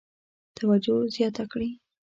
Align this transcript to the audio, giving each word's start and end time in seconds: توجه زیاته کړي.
توجه 0.57 0.99
زیاته 1.13 1.43
کړي. 1.51 1.69